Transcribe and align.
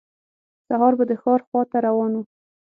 سهار 0.67 0.93
به 0.99 1.03
د 1.07 1.11
ښار 1.21 1.41
خواته 1.47 1.77
روان 1.87 2.11
و. 2.15 2.21